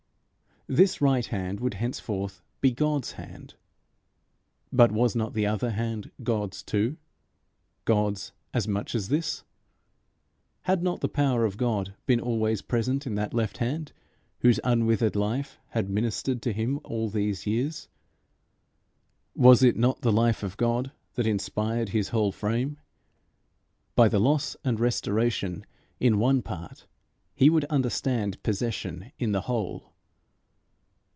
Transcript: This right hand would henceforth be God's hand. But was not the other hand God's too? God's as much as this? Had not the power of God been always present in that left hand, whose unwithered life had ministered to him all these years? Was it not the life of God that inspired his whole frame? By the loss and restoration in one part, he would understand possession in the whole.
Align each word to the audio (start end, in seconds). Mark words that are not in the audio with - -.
This 0.67 1.01
right 1.01 1.25
hand 1.25 1.59
would 1.59 1.73
henceforth 1.73 2.41
be 2.61 2.71
God's 2.71 3.13
hand. 3.13 3.55
But 4.71 4.89
was 4.89 5.17
not 5.17 5.33
the 5.33 5.45
other 5.45 5.71
hand 5.71 6.11
God's 6.23 6.63
too? 6.63 6.95
God's 7.83 8.31
as 8.53 8.69
much 8.69 8.95
as 8.95 9.09
this? 9.09 9.43
Had 10.61 10.81
not 10.81 11.01
the 11.01 11.09
power 11.09 11.43
of 11.43 11.57
God 11.57 11.93
been 12.05 12.21
always 12.21 12.61
present 12.61 13.05
in 13.05 13.15
that 13.15 13.33
left 13.33 13.57
hand, 13.57 13.91
whose 14.39 14.61
unwithered 14.63 15.13
life 15.13 15.59
had 15.71 15.89
ministered 15.89 16.41
to 16.43 16.53
him 16.53 16.79
all 16.85 17.09
these 17.09 17.45
years? 17.45 17.89
Was 19.35 19.63
it 19.63 19.75
not 19.75 19.99
the 20.01 20.11
life 20.11 20.41
of 20.41 20.55
God 20.55 20.91
that 21.15 21.27
inspired 21.27 21.89
his 21.89 22.09
whole 22.09 22.31
frame? 22.31 22.79
By 23.93 24.07
the 24.07 24.19
loss 24.19 24.55
and 24.63 24.79
restoration 24.79 25.65
in 25.99 26.17
one 26.17 26.41
part, 26.41 26.87
he 27.35 27.49
would 27.49 27.65
understand 27.65 28.41
possession 28.41 29.11
in 29.19 29.33
the 29.33 29.41
whole. 29.41 29.89